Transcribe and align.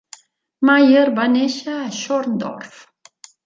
Maier 0.69 1.03
va 1.21 1.27
néixer 1.35 1.77
a 1.85 1.95
Schorndorf. 2.01 2.85